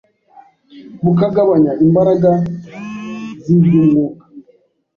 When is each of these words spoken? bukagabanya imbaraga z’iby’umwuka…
bukagabanya 1.03 1.71
imbaraga 1.85 2.31
z’iby’umwuka… 3.43 4.25